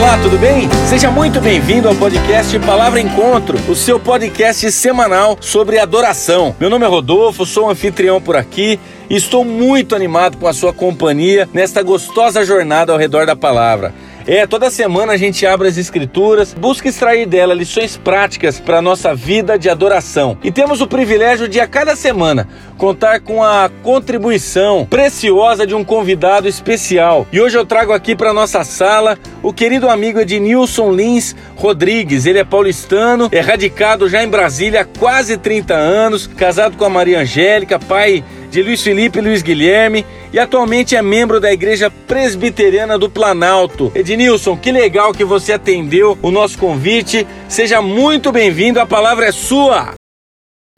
Olá, 0.00 0.16
tudo 0.22 0.38
bem? 0.38 0.66
Seja 0.88 1.10
muito 1.10 1.42
bem-vindo 1.42 1.86
ao 1.86 1.94
podcast 1.94 2.58
Palavra 2.60 3.02
Encontro, 3.02 3.58
o 3.70 3.76
seu 3.76 4.00
podcast 4.00 4.72
semanal 4.72 5.36
sobre 5.42 5.78
adoração. 5.78 6.56
Meu 6.58 6.70
nome 6.70 6.86
é 6.86 6.88
Rodolfo, 6.88 7.44
sou 7.44 7.66
um 7.66 7.68
anfitrião 7.68 8.18
por 8.18 8.34
aqui 8.34 8.80
e 9.10 9.16
estou 9.16 9.44
muito 9.44 9.94
animado 9.94 10.38
com 10.38 10.46
a 10.46 10.54
sua 10.54 10.72
companhia 10.72 11.46
nesta 11.52 11.82
gostosa 11.82 12.46
jornada 12.46 12.92
ao 12.92 12.98
redor 12.98 13.26
da 13.26 13.36
palavra. 13.36 13.92
É, 14.32 14.46
toda 14.46 14.70
semana 14.70 15.14
a 15.14 15.16
gente 15.16 15.44
abre 15.44 15.66
as 15.66 15.76
escrituras, 15.76 16.54
busca 16.54 16.88
extrair 16.88 17.26
dela 17.26 17.52
lições 17.52 17.96
práticas 17.96 18.60
para 18.60 18.78
a 18.78 18.82
nossa 18.82 19.12
vida 19.12 19.58
de 19.58 19.68
adoração. 19.68 20.38
E 20.44 20.52
temos 20.52 20.80
o 20.80 20.86
privilégio 20.86 21.48
de 21.48 21.58
a 21.58 21.66
cada 21.66 21.96
semana 21.96 22.46
contar 22.78 23.18
com 23.18 23.42
a 23.42 23.68
contribuição 23.82 24.86
preciosa 24.88 25.66
de 25.66 25.74
um 25.74 25.82
convidado 25.82 26.46
especial. 26.46 27.26
E 27.32 27.40
hoje 27.40 27.58
eu 27.58 27.66
trago 27.66 27.92
aqui 27.92 28.14
para 28.14 28.32
nossa 28.32 28.62
sala 28.62 29.18
o 29.42 29.52
querido 29.52 29.88
amigo 29.88 30.20
Ednilson 30.20 30.92
Lins 30.92 31.34
Rodrigues. 31.56 32.24
Ele 32.24 32.38
é 32.38 32.44
paulistano, 32.44 33.28
é 33.32 33.40
radicado 33.40 34.08
já 34.08 34.22
em 34.22 34.28
Brasília 34.28 34.82
há 34.82 34.84
quase 34.84 35.36
30 35.38 35.74
anos, 35.74 36.28
casado 36.28 36.76
com 36.76 36.84
a 36.84 36.88
Maria 36.88 37.18
Angélica, 37.18 37.80
pai 37.80 38.22
de 38.50 38.62
Luiz 38.62 38.82
Felipe 38.82 39.18
e 39.18 39.22
Luiz 39.22 39.42
Guilherme 39.42 40.04
e 40.32 40.38
atualmente 40.38 40.96
é 40.96 41.02
membro 41.02 41.40
da 41.40 41.52
Igreja 41.52 41.90
Presbiteriana 41.90 42.98
do 42.98 43.08
Planalto. 43.08 43.92
Ednilson, 43.94 44.56
que 44.56 44.72
legal 44.72 45.12
que 45.12 45.24
você 45.24 45.52
atendeu 45.52 46.18
o 46.20 46.30
nosso 46.30 46.58
convite. 46.58 47.26
Seja 47.48 47.80
muito 47.80 48.32
bem-vindo, 48.32 48.80
a 48.80 48.86
palavra 48.86 49.26
é 49.26 49.32
sua. 49.32 49.94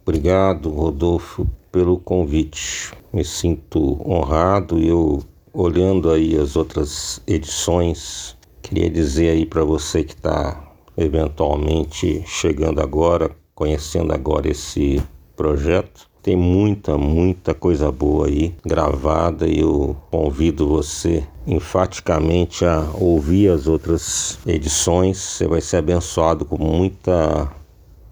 Obrigado, 0.02 0.68
Rodolfo, 0.68 1.46
pelo 1.70 1.98
convite. 1.98 2.92
Me 3.12 3.24
sinto 3.24 4.00
honrado 4.08 4.78
e 4.78 4.88
eu 4.88 5.22
olhando 5.52 6.10
aí 6.10 6.36
as 6.36 6.56
outras 6.56 7.20
edições, 7.26 8.36
queria 8.62 8.88
dizer 8.88 9.30
aí 9.30 9.46
para 9.46 9.64
você 9.64 10.02
que 10.02 10.14
está 10.14 10.72
eventualmente 10.96 12.22
chegando 12.26 12.80
agora, 12.80 13.30
conhecendo 13.54 14.12
agora 14.12 14.50
esse 14.50 15.02
projeto, 15.36 16.08
tem 16.22 16.36
muita, 16.36 16.96
muita 16.96 17.52
coisa 17.52 17.90
boa 17.90 18.28
aí 18.28 18.54
gravada 18.64 19.48
e 19.48 19.58
eu 19.58 19.96
convido 20.10 20.68
você 20.68 21.26
enfaticamente 21.44 22.64
a 22.64 22.88
ouvir 22.94 23.48
as 23.48 23.66
outras 23.66 24.38
edições. 24.46 25.18
Você 25.18 25.48
vai 25.48 25.60
ser 25.60 25.78
abençoado 25.78 26.44
com 26.44 26.56
muita 26.56 27.50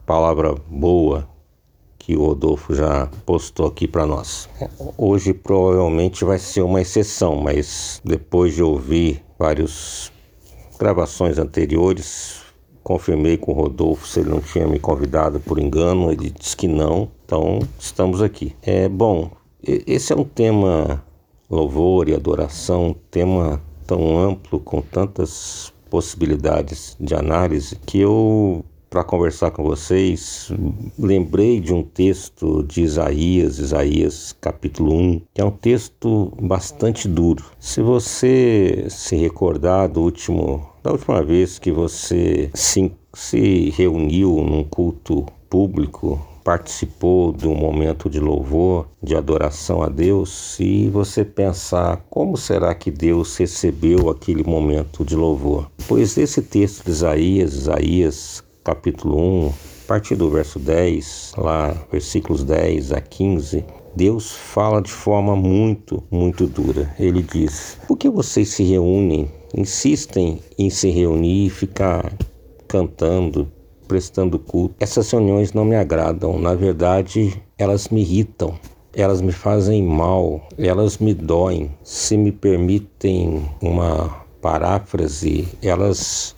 palavra 0.04 0.56
boa 0.68 1.28
que 1.96 2.16
o 2.16 2.26
Rodolfo 2.26 2.74
já 2.74 3.08
postou 3.24 3.66
aqui 3.66 3.86
para 3.86 4.04
nós. 4.04 4.48
Hoje 4.98 5.32
provavelmente 5.32 6.24
vai 6.24 6.38
ser 6.40 6.62
uma 6.62 6.80
exceção, 6.80 7.36
mas 7.36 8.00
depois 8.04 8.54
de 8.54 8.62
ouvir 8.62 9.22
várias 9.38 10.10
gravações 10.80 11.38
anteriores, 11.38 12.42
confirmei 12.90 13.36
com 13.36 13.52
o 13.52 13.54
Rodolfo 13.54 14.04
se 14.04 14.18
ele 14.18 14.30
não 14.30 14.40
tinha 14.40 14.66
me 14.66 14.80
convidado 14.80 15.38
por 15.38 15.60
engano, 15.60 16.10
ele 16.10 16.28
disse 16.28 16.56
que 16.56 16.66
não, 16.66 17.08
então 17.24 17.60
estamos 17.78 18.20
aqui. 18.20 18.56
É 18.60 18.88
bom, 18.88 19.30
esse 19.62 20.12
é 20.12 20.16
um 20.16 20.24
tema 20.24 21.00
louvor 21.48 22.08
e 22.08 22.14
adoração, 22.16 22.88
um 22.88 22.94
tema 23.08 23.62
tão 23.86 24.18
amplo, 24.18 24.58
com 24.58 24.82
tantas 24.82 25.72
possibilidades 25.88 26.96
de 26.98 27.14
análise, 27.14 27.76
que 27.86 28.00
eu 28.00 28.64
para 28.90 29.04
conversar 29.04 29.52
com 29.52 29.62
vocês, 29.62 30.50
lembrei 30.98 31.60
de 31.60 31.72
um 31.72 31.84
texto 31.84 32.64
de 32.64 32.82
Isaías, 32.82 33.60
Isaías 33.60 34.36
capítulo 34.40 34.92
1, 34.96 35.22
que 35.32 35.40
é 35.40 35.44
um 35.44 35.52
texto 35.52 36.32
bastante 36.42 37.06
duro. 37.06 37.44
Se 37.60 37.80
você 37.80 38.86
se 38.90 39.14
recordar 39.14 39.88
do 39.88 40.00
último, 40.00 40.69
da 40.82 40.92
última 40.92 41.22
vez 41.22 41.58
que 41.58 41.70
você 41.70 42.50
se, 42.54 42.92
se 43.12 43.70
reuniu 43.70 44.36
num 44.42 44.64
culto 44.64 45.26
público, 45.48 46.20
participou 46.42 47.32
de 47.32 47.46
um 47.46 47.54
momento 47.54 48.08
de 48.08 48.18
louvor, 48.18 48.88
de 49.02 49.14
adoração 49.14 49.82
a 49.82 49.88
Deus, 49.88 50.58
e 50.58 50.88
você 50.88 51.24
pensar 51.24 52.04
como 52.08 52.36
será 52.36 52.74
que 52.74 52.90
Deus 52.90 53.36
recebeu 53.36 54.08
aquele 54.08 54.42
momento 54.42 55.04
de 55.04 55.14
louvor. 55.14 55.70
Pois 55.86 56.16
esse 56.16 56.40
texto 56.40 56.84
de 56.84 56.90
Isaías, 56.90 57.52
Isaías 57.54 58.44
capítulo 58.64 59.18
1, 59.18 59.48
a 59.48 59.52
partir 59.86 60.14
do 60.14 60.30
verso 60.30 60.58
10, 60.58 61.32
lá, 61.36 61.76
versículos 61.90 62.44
10 62.44 62.92
a 62.92 63.00
15, 63.00 63.64
Deus 63.94 64.30
fala 64.30 64.80
de 64.80 64.90
forma 64.90 65.34
muito, 65.34 66.02
muito 66.10 66.46
dura. 66.46 66.94
Ele 66.98 67.22
diz: 67.22 67.76
Por 67.88 67.96
que 67.96 68.08
vocês 68.08 68.48
se 68.50 68.62
reúnem, 68.62 69.28
insistem 69.54 70.40
em 70.58 70.70
se 70.70 70.90
reunir 70.90 71.46
e 71.46 71.50
ficar 71.50 72.12
cantando, 72.68 73.50
prestando 73.88 74.38
culto? 74.38 74.74
Essas 74.80 75.10
reuniões 75.10 75.52
não 75.52 75.64
me 75.64 75.76
agradam. 75.76 76.38
Na 76.38 76.54
verdade, 76.54 77.40
elas 77.58 77.88
me 77.88 78.00
irritam. 78.00 78.54
Elas 78.92 79.20
me 79.20 79.30
fazem 79.30 79.84
mal, 79.84 80.40
elas 80.58 80.98
me 80.98 81.14
doem. 81.14 81.70
Se 81.84 82.16
me 82.16 82.32
permitem 82.32 83.48
uma 83.62 84.24
paráfrase, 84.42 85.46
elas 85.62 86.34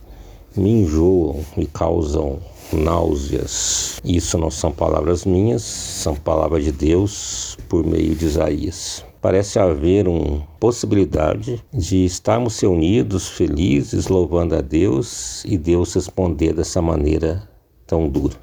me 0.55 0.71
enjoam, 0.71 1.41
me 1.57 1.67
causam 1.67 2.39
náuseas. 2.73 4.01
Isso 4.05 4.37
não 4.37 4.51
são 4.51 4.71
palavras 4.71 5.25
minhas, 5.25 5.63
são 5.63 6.15
palavras 6.15 6.65
de 6.65 6.73
Deus 6.73 7.57
por 7.69 7.87
meio 7.87 8.15
de 8.15 8.27
Isaías. 8.27 9.05
Parece 9.23 9.61
haver 9.61 10.09
uma 10.09 10.41
possibilidade 10.59 11.65
de 11.73 12.05
estarmos 12.05 12.59
reunidos, 12.59 13.29
felizes, 13.29 14.09
louvando 14.09 14.57
a 14.57 14.61
Deus 14.61 15.45
e 15.45 15.57
Deus 15.57 15.95
responder 15.95 16.53
dessa 16.53 16.83
maneira 16.83 17.49
tão 17.87 18.09
dura. 18.09 18.35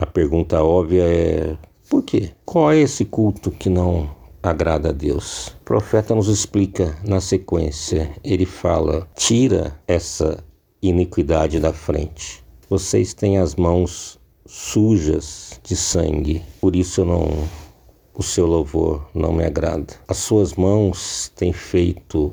A 0.00 0.04
pergunta 0.04 0.60
óbvia 0.60 1.04
é: 1.04 1.56
por 1.88 2.02
quê? 2.02 2.30
Qual 2.44 2.72
é 2.72 2.80
esse 2.80 3.04
culto 3.04 3.52
que 3.52 3.70
não 3.70 4.10
agrada 4.42 4.88
a 4.88 4.92
Deus? 4.92 5.54
O 5.60 5.64
profeta 5.64 6.16
nos 6.16 6.26
explica 6.26 6.96
na 7.06 7.20
sequência. 7.20 8.10
Ele 8.24 8.44
fala: 8.44 9.08
tira 9.14 9.80
essa 9.86 10.42
iniquidade 10.82 11.60
da 11.60 11.72
frente. 11.72 12.42
Vocês 12.68 13.14
têm 13.14 13.38
as 13.38 13.54
mãos 13.54 14.18
sujas 14.44 15.60
de 15.62 15.76
sangue, 15.76 16.42
por 16.60 16.74
isso 16.74 17.04
não 17.04 17.28
o 18.14 18.22
seu 18.22 18.46
louvor 18.46 19.06
não 19.14 19.32
me 19.32 19.44
agrada. 19.44 19.94
As 20.06 20.18
suas 20.18 20.54
mãos 20.54 21.30
têm 21.34 21.52
feito 21.52 22.32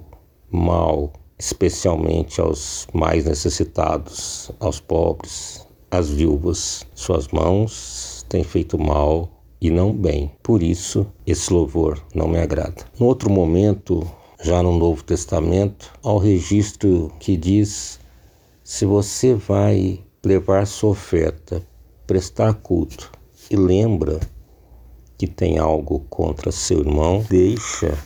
mal, 0.51 1.13
especialmente 1.37 2.41
aos 2.41 2.87
mais 2.93 3.25
necessitados, 3.25 4.51
aos 4.59 4.79
pobres, 4.79 5.65
às 5.89 6.09
viúvas. 6.09 6.85
Suas 6.93 7.27
mãos 7.29 8.25
têm 8.27 8.43
feito 8.43 8.77
mal 8.77 9.29
e 9.61 9.69
não 9.69 9.93
bem. 9.93 10.31
Por 10.43 10.61
isso, 10.61 11.07
esse 11.25 11.51
louvor 11.51 12.01
não 12.13 12.27
me 12.27 12.39
agrada. 12.39 12.85
No 12.99 13.05
outro 13.05 13.29
momento, 13.29 14.05
já 14.41 14.61
no 14.61 14.77
Novo 14.77 15.03
Testamento, 15.03 15.93
há 16.03 16.11
o 16.11 16.17
registro 16.17 17.11
que 17.19 17.37
diz 17.37 17.99
se 18.63 18.85
você 18.85 19.33
vai 19.33 19.99
levar 20.23 20.67
sua 20.67 20.91
oferta, 20.91 21.61
prestar 22.05 22.53
culto 22.53 23.11
e 23.49 23.55
lembra 23.55 24.19
que 25.19 25.27
tem 25.27 25.57
algo 25.57 25.99
contra 26.09 26.49
seu 26.49 26.79
irmão, 26.79 27.25
deixa 27.29 27.99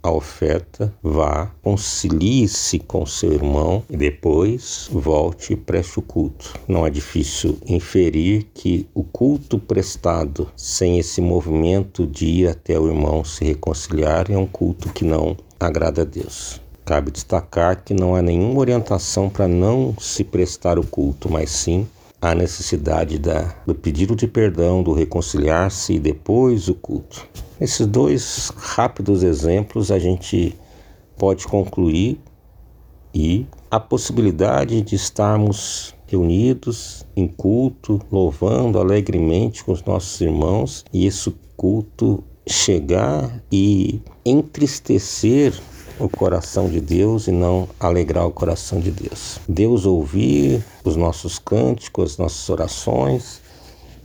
a 0.00 0.12
oferta, 0.12 0.94
vá, 1.02 1.50
concilie-se 1.60 2.78
com 2.78 3.04
seu 3.04 3.32
irmão 3.32 3.82
e 3.90 3.96
depois 3.96 4.88
volte 4.92 5.54
e 5.54 5.56
preste 5.56 5.98
o 5.98 6.02
culto. 6.02 6.54
Não 6.68 6.86
é 6.86 6.90
difícil 6.90 7.58
inferir 7.66 8.46
que 8.54 8.88
o 8.94 9.02
culto 9.02 9.58
prestado 9.58 10.48
sem 10.56 11.00
esse 11.00 11.20
movimento 11.20 12.06
de 12.06 12.26
ir 12.26 12.48
até 12.48 12.78
o 12.78 12.86
irmão 12.86 13.24
se 13.24 13.44
reconciliar 13.44 14.30
é 14.30 14.38
um 14.38 14.46
culto 14.46 14.92
que 14.92 15.04
não 15.04 15.36
agrada 15.58 16.02
a 16.02 16.04
Deus. 16.04 16.60
Cabe 16.84 17.10
destacar 17.10 17.82
que 17.82 17.92
não 17.92 18.14
há 18.14 18.22
nenhuma 18.22 18.60
orientação 18.60 19.28
para 19.28 19.48
não 19.48 19.96
se 19.98 20.22
prestar 20.22 20.78
o 20.78 20.86
culto, 20.86 21.28
mas 21.28 21.50
sim 21.50 21.88
a 22.20 22.34
necessidade 22.34 23.18
da, 23.18 23.54
do 23.66 23.74
pedido 23.74 24.16
de 24.16 24.26
perdão, 24.26 24.82
do 24.82 24.92
reconciliar-se 24.92 25.94
e 25.94 25.98
depois 25.98 26.68
o 26.68 26.74
culto. 26.74 27.26
Esses 27.60 27.86
dois 27.86 28.52
rápidos 28.56 29.22
exemplos 29.22 29.90
a 29.90 29.98
gente 29.98 30.54
pode 31.16 31.46
concluir 31.46 32.20
e 33.14 33.46
a 33.70 33.80
possibilidade 33.80 34.82
de 34.82 34.94
estarmos 34.94 35.94
reunidos 36.06 37.06
em 37.16 37.26
culto, 37.26 38.00
louvando 38.12 38.78
alegremente 38.78 39.64
com 39.64 39.72
os 39.72 39.82
nossos 39.82 40.20
irmãos 40.20 40.84
e 40.92 41.06
esse 41.06 41.34
culto 41.56 42.22
chegar 42.46 43.42
e 43.50 44.00
entristecer 44.24 45.52
o 45.98 46.08
coração 46.08 46.68
de 46.68 46.80
Deus 46.80 47.26
e 47.26 47.32
não 47.32 47.68
alegrar 47.80 48.26
o 48.26 48.32
coração 48.32 48.80
de 48.80 48.90
Deus. 48.90 49.40
Deus 49.48 49.86
ouvir 49.86 50.64
os 50.84 50.96
nossos 50.96 51.38
cânticos, 51.38 52.12
as 52.12 52.18
nossas 52.18 52.48
orações 52.50 53.40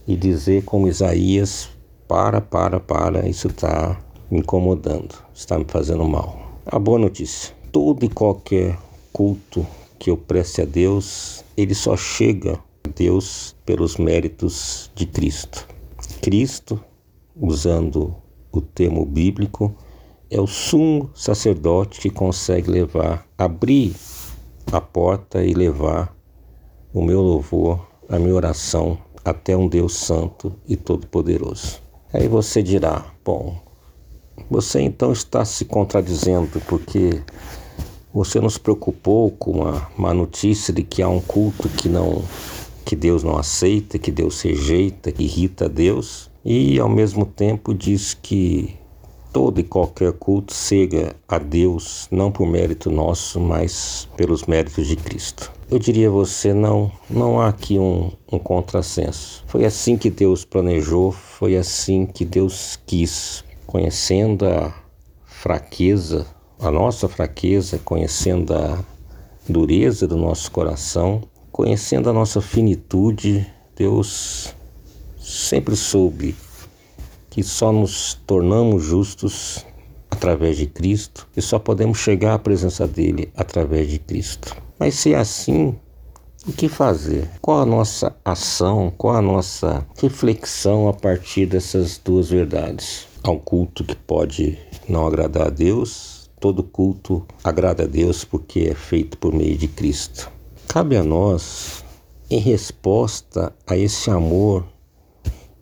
e 0.07 0.15
dizer 0.15 0.63
como 0.63 0.87
Isaías: 0.87 1.69
para, 2.07 2.41
para, 2.41 2.79
para, 2.79 3.27
isso 3.27 3.47
está 3.47 3.99
me 4.29 4.39
incomodando, 4.39 5.15
está 5.33 5.57
me 5.57 5.65
fazendo 5.67 6.05
mal. 6.05 6.39
A 6.65 6.79
boa 6.79 6.99
notícia: 6.99 7.53
todo 7.71 8.05
e 8.05 8.09
qualquer 8.09 8.77
culto 9.11 9.65
que 9.99 10.09
eu 10.09 10.17
preste 10.17 10.61
a 10.61 10.65
Deus, 10.65 11.43
ele 11.55 11.75
só 11.75 11.95
chega 11.95 12.53
a 12.83 12.89
Deus 12.95 13.55
pelos 13.65 13.97
méritos 13.97 14.89
de 14.95 15.05
Cristo. 15.05 15.67
Cristo, 16.21 16.83
usando 17.35 18.15
o 18.51 18.61
termo 18.61 19.05
bíblico, 19.05 19.73
é 20.31 20.39
o 20.39 20.47
sumo 20.47 21.11
sacerdote 21.13 21.99
que 21.99 22.09
consegue 22.09 22.71
levar, 22.71 23.27
abrir 23.37 23.93
a 24.71 24.79
porta 24.79 25.43
e 25.43 25.53
levar 25.53 26.15
o 26.93 27.01
meu 27.01 27.21
louvor, 27.21 27.85
a 28.07 28.17
minha 28.17 28.33
oração 28.33 28.97
até 29.25 29.57
um 29.57 29.67
Deus 29.67 29.93
santo 29.93 30.53
e 30.65 30.77
todo-poderoso. 30.77 31.81
Aí 32.13 32.29
você 32.29 32.63
dirá: 32.63 33.05
bom, 33.25 33.57
você 34.49 34.79
então 34.79 35.11
está 35.11 35.43
se 35.43 35.65
contradizendo 35.65 36.61
porque 36.61 37.21
você 38.13 38.39
nos 38.39 38.57
preocupou 38.57 39.31
com 39.31 39.59
uma, 39.59 39.89
uma 39.97 40.13
notícia 40.13 40.73
de 40.73 40.81
que 40.81 41.01
há 41.01 41.09
um 41.09 41.19
culto 41.19 41.67
que 41.67 41.89
não 41.89 42.23
que 42.85 42.95
Deus 42.95 43.21
não 43.21 43.37
aceita, 43.37 43.99
que 43.99 44.11
Deus 44.11 44.41
rejeita, 44.41 45.11
que 45.11 45.23
irrita 45.23 45.69
Deus, 45.69 46.31
e 46.43 46.79
ao 46.79 46.89
mesmo 46.89 47.25
tempo 47.25 47.73
diz 47.73 48.13
que 48.13 48.80
todo 49.31 49.59
e 49.59 49.63
qualquer 49.63 50.13
culto 50.13 50.53
chega 50.53 51.15
a 51.27 51.37
Deus 51.37 52.07
não 52.11 52.31
por 52.31 52.45
mérito 52.45 52.91
nosso, 52.91 53.39
mas 53.39 54.07
pelos 54.15 54.45
méritos 54.45 54.87
de 54.87 54.95
Cristo. 54.95 55.51
Eu 55.69 55.79
diria 55.79 56.09
a 56.09 56.11
você, 56.11 56.53
não, 56.53 56.91
não 57.09 57.39
há 57.39 57.47
aqui 57.47 57.79
um, 57.79 58.11
um 58.31 58.37
contrassenso. 58.37 59.43
Foi 59.47 59.63
assim 59.63 59.97
que 59.97 60.09
Deus 60.09 60.43
planejou, 60.43 61.11
foi 61.11 61.55
assim 61.55 62.05
que 62.05 62.25
Deus 62.25 62.77
quis, 62.85 63.43
conhecendo 63.65 64.45
a 64.45 64.73
fraqueza, 65.23 66.27
a 66.59 66.69
nossa 66.69 67.07
fraqueza, 67.07 67.79
conhecendo 67.83 68.53
a 68.53 68.83
dureza 69.47 70.05
do 70.07 70.17
nosso 70.17 70.51
coração, 70.51 71.21
conhecendo 71.51 72.09
a 72.09 72.13
nossa 72.13 72.41
finitude, 72.41 73.47
Deus 73.75 74.53
sempre 75.19 75.75
soube 75.75 76.35
que 77.31 77.41
só 77.41 77.71
nos 77.71 78.13
tornamos 78.27 78.83
justos 78.83 79.65
através 80.11 80.57
de 80.57 80.67
Cristo 80.67 81.27
e 81.35 81.41
só 81.41 81.57
podemos 81.57 81.97
chegar 81.97 82.33
à 82.35 82.39
presença 82.39 82.85
dele 82.85 83.31
através 83.35 83.89
de 83.89 83.97
Cristo. 83.97 84.55
Mas 84.77 84.95
se 84.95 85.13
é 85.13 85.17
assim, 85.17 85.73
o 86.45 86.51
que 86.51 86.67
fazer? 86.67 87.29
Qual 87.41 87.61
a 87.61 87.65
nossa 87.65 88.13
ação? 88.25 88.93
Qual 88.97 89.15
a 89.15 89.21
nossa 89.21 89.87
reflexão 89.97 90.89
a 90.89 90.93
partir 90.93 91.45
dessas 91.45 91.97
duas 91.97 92.29
verdades? 92.29 93.07
Há 93.23 93.31
um 93.31 93.39
culto 93.39 93.85
que 93.85 93.95
pode 93.95 94.59
não 94.89 95.07
agradar 95.07 95.47
a 95.47 95.49
Deus, 95.49 96.29
todo 96.37 96.61
culto 96.61 97.25
agrada 97.43 97.83
a 97.83 97.87
Deus 97.87 98.25
porque 98.25 98.67
é 98.71 98.75
feito 98.75 99.17
por 99.17 99.33
meio 99.33 99.57
de 99.57 99.69
Cristo. 99.69 100.29
Cabe 100.67 100.97
a 100.97 101.03
nós, 101.03 101.85
em 102.29 102.39
resposta 102.39 103.53
a 103.65 103.77
esse 103.77 104.09
amor 104.09 104.65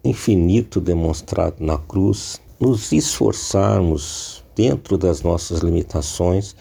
infinito 0.04 0.80
demonstrado 0.80 1.58
na 1.60 1.78
cruz, 1.78 2.42
nos 2.60 2.92
esforçarmos 2.92 4.44
dentro 4.56 4.98
das 4.98 5.22
nossas 5.22 5.60
limitações 5.60 6.56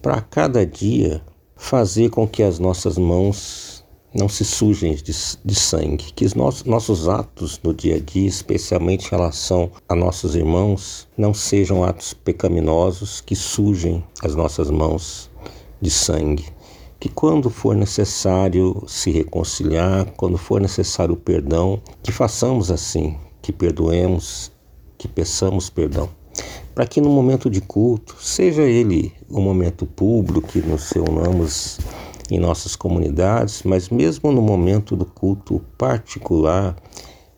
para 0.00 0.20
cada 0.20 0.64
dia 0.64 1.22
fazer 1.56 2.10
com 2.10 2.26
que 2.26 2.42
as 2.42 2.58
nossas 2.58 2.98
mãos 2.98 3.84
não 4.14 4.28
se 4.28 4.44
sujem 4.44 4.94
de, 4.94 5.12
de 5.44 5.54
sangue, 5.54 6.12
que 6.14 6.24
os 6.24 6.34
nossos, 6.34 6.64
nossos 6.64 7.08
atos 7.08 7.58
no 7.62 7.72
dia 7.72 7.96
a 7.96 7.98
dia, 7.98 8.28
especialmente 8.28 9.06
em 9.06 9.10
relação 9.10 9.70
a 9.88 9.94
nossos 9.94 10.34
irmãos, 10.34 11.08
não 11.16 11.32
sejam 11.32 11.82
atos 11.82 12.12
pecaminosos 12.12 13.20
que 13.20 13.34
sujem 13.34 14.04
as 14.22 14.34
nossas 14.34 14.70
mãos 14.70 15.30
de 15.80 15.90
sangue 15.90 16.44
que 17.02 17.08
quando 17.08 17.50
for 17.50 17.74
necessário 17.74 18.84
se 18.86 19.10
reconciliar, 19.10 20.06
quando 20.16 20.38
for 20.38 20.60
necessário 20.60 21.14
o 21.14 21.16
perdão, 21.16 21.82
que 22.00 22.12
façamos 22.12 22.70
assim, 22.70 23.16
que 23.42 23.50
perdoemos, 23.50 24.52
que 24.96 25.08
peçamos 25.08 25.68
perdão. 25.68 26.08
Para 26.72 26.86
que 26.86 27.00
no 27.00 27.10
momento 27.10 27.50
de 27.50 27.60
culto, 27.60 28.14
seja 28.20 28.62
ele 28.62 29.12
um 29.28 29.40
momento 29.40 29.84
público, 29.84 30.46
que 30.46 30.60
nos 30.60 30.92
reunamos 30.92 31.80
em 32.30 32.38
nossas 32.38 32.76
comunidades, 32.76 33.64
mas 33.64 33.88
mesmo 33.88 34.30
no 34.30 34.40
momento 34.40 34.94
do 34.94 35.04
culto 35.04 35.60
particular, 35.76 36.76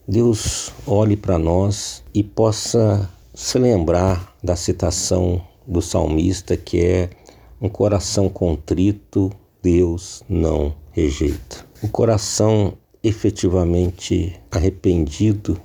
Deus 0.06 0.74
olhe 0.86 1.16
para 1.16 1.38
nós 1.38 2.04
e 2.12 2.22
possa 2.22 3.10
se 3.32 3.58
lembrar 3.58 4.36
da 4.44 4.56
citação 4.56 5.40
do 5.66 5.80
salmista 5.80 6.54
que 6.54 6.84
é 6.84 7.10
um 7.62 7.70
coração 7.70 8.28
contrito 8.28 9.30
Deus 9.64 10.22
não 10.28 10.74
rejeita. 10.92 11.66
O 11.82 11.88
coração 11.88 12.74
efetivamente 13.02 14.38
arrependido, 14.50 15.58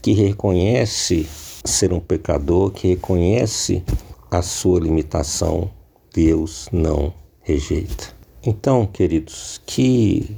que 0.00 0.12
reconhece 0.12 1.26
ser 1.64 1.92
um 1.92 1.98
pecador, 1.98 2.70
que 2.70 2.86
reconhece 2.86 3.82
a 4.30 4.40
sua 4.40 4.78
limitação, 4.78 5.68
Deus 6.14 6.68
não 6.70 7.12
rejeita. 7.40 8.14
Então, 8.46 8.86
queridos, 8.86 9.60
que 9.66 10.36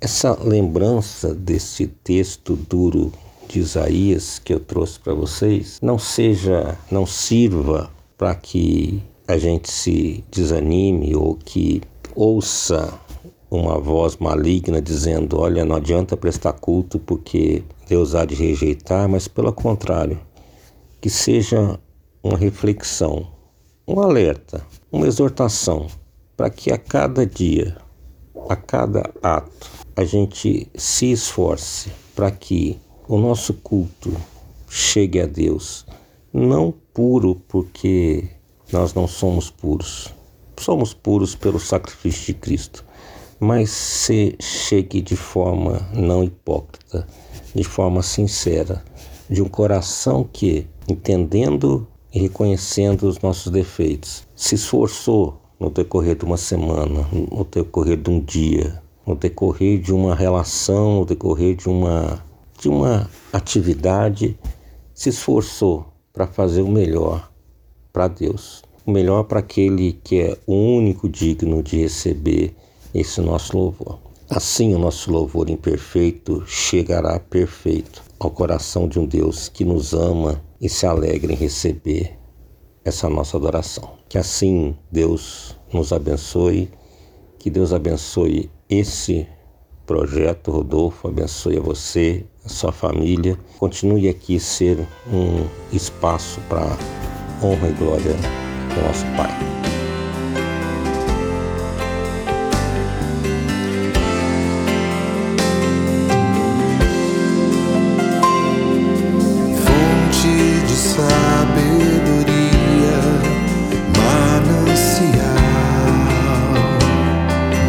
essa 0.00 0.32
lembrança 0.42 1.34
desse 1.34 1.86
texto 1.86 2.56
duro 2.56 3.12
de 3.46 3.58
Isaías 3.58 4.38
que 4.38 4.54
eu 4.54 4.60
trouxe 4.60 4.98
para 4.98 5.12
vocês 5.12 5.78
não 5.82 5.98
seja, 5.98 6.78
não 6.90 7.04
sirva 7.04 7.90
para 8.16 8.34
que 8.34 9.02
a 9.26 9.36
gente 9.36 9.70
se 9.70 10.24
desanime 10.30 11.14
ou 11.14 11.34
que 11.34 11.82
ouça 12.18 12.92
uma 13.48 13.78
voz 13.78 14.16
maligna 14.16 14.82
dizendo: 14.82 15.38
Olha, 15.38 15.64
não 15.64 15.76
adianta 15.76 16.16
prestar 16.16 16.52
culto 16.54 16.98
porque 16.98 17.62
Deus 17.88 18.14
há 18.16 18.24
de 18.24 18.34
rejeitar, 18.34 19.08
mas 19.08 19.28
pelo 19.28 19.52
contrário, 19.52 20.20
que 21.00 21.08
seja 21.08 21.78
uma 22.20 22.36
reflexão, 22.36 23.28
um 23.86 24.00
alerta, 24.00 24.66
uma 24.90 25.06
exortação, 25.06 25.86
para 26.36 26.50
que 26.50 26.72
a 26.72 26.76
cada 26.76 27.24
dia, 27.24 27.76
a 28.48 28.56
cada 28.56 29.08
ato, 29.22 29.70
a 29.94 30.02
gente 30.02 30.68
se 30.74 31.12
esforce 31.12 31.92
para 32.16 32.32
que 32.32 32.76
o 33.06 33.16
nosso 33.16 33.54
culto 33.54 34.12
chegue 34.68 35.20
a 35.20 35.26
Deus, 35.26 35.86
não 36.32 36.74
puro 36.92 37.40
porque 37.46 38.28
nós 38.72 38.92
não 38.92 39.06
somos 39.06 39.50
puros, 39.50 40.12
somos 40.62 40.92
puros 40.94 41.34
pelo 41.34 41.58
sacrifício 41.58 42.26
de 42.26 42.34
Cristo, 42.34 42.84
mas 43.40 43.70
se 43.70 44.36
chegue 44.40 45.00
de 45.00 45.16
forma 45.16 45.88
não 45.92 46.24
hipócrita, 46.24 47.06
de 47.54 47.64
forma 47.64 48.02
sincera, 48.02 48.84
de 49.28 49.42
um 49.42 49.48
coração 49.48 50.28
que, 50.30 50.66
entendendo 50.88 51.86
e 52.12 52.20
reconhecendo 52.20 53.04
os 53.04 53.20
nossos 53.20 53.52
defeitos, 53.52 54.26
se 54.34 54.54
esforçou 54.54 55.40
no 55.60 55.70
decorrer 55.70 56.16
de 56.16 56.24
uma 56.24 56.36
semana, 56.36 57.06
no 57.12 57.44
decorrer 57.44 57.96
de 57.96 58.10
um 58.10 58.20
dia, 58.20 58.82
no 59.06 59.14
decorrer 59.14 59.80
de 59.80 59.92
uma 59.92 60.14
relação, 60.14 61.00
no 61.00 61.04
decorrer 61.04 61.56
de 61.56 61.68
uma, 61.68 62.24
de 62.60 62.68
uma 62.68 63.08
atividade, 63.32 64.38
se 64.94 65.10
esforçou 65.10 65.86
para 66.12 66.26
fazer 66.26 66.62
o 66.62 66.68
melhor 66.68 67.30
para 67.92 68.08
Deus 68.08 68.62
o 68.88 68.90
melhor 68.90 69.24
para 69.24 69.40
aquele 69.40 69.92
que 70.02 70.18
é 70.18 70.38
o 70.46 70.54
único 70.54 71.10
digno 71.10 71.62
de 71.62 71.76
receber 71.76 72.54
esse 72.94 73.20
nosso 73.20 73.54
louvor. 73.54 73.98
Assim, 74.30 74.74
o 74.74 74.78
nosso 74.78 75.12
louvor 75.12 75.50
imperfeito 75.50 76.42
chegará 76.46 77.20
perfeito 77.20 78.02
ao 78.18 78.30
coração 78.30 78.88
de 78.88 78.98
um 78.98 79.04
Deus 79.04 79.46
que 79.46 79.62
nos 79.62 79.92
ama 79.92 80.42
e 80.58 80.70
se 80.70 80.86
alegra 80.86 81.30
em 81.30 81.36
receber 81.36 82.18
essa 82.82 83.10
nossa 83.10 83.36
adoração. 83.36 83.90
Que 84.08 84.16
assim 84.16 84.74
Deus 84.90 85.54
nos 85.70 85.92
abençoe, 85.92 86.70
que 87.38 87.50
Deus 87.50 87.74
abençoe 87.74 88.50
esse 88.70 89.26
projeto, 89.84 90.50
Rodolfo, 90.50 91.08
abençoe 91.08 91.58
a 91.58 91.60
você, 91.60 92.24
a 92.42 92.48
sua 92.48 92.72
família. 92.72 93.38
Continue 93.58 94.08
aqui 94.08 94.40
ser 94.40 94.78
um 95.12 95.46
espaço 95.76 96.40
para 96.48 96.64
honra 97.42 97.68
e 97.68 97.72
glória 97.74 98.47
do 98.78 98.84
nosso 98.86 99.04
Pai. 99.16 99.30
Fonte 109.64 110.34
de 110.66 110.76
sabedoria, 110.76 111.78
manancial 113.96 115.18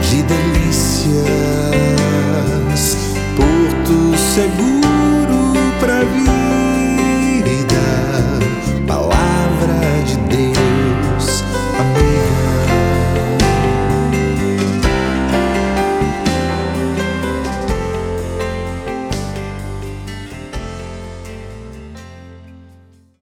de 0.01 0.23
delícias, 0.23 1.21
porto 3.35 4.17
seguro. 4.17 4.68